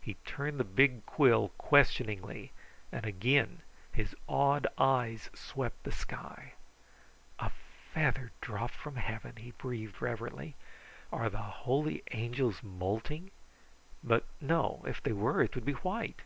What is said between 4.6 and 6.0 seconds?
eyes swept the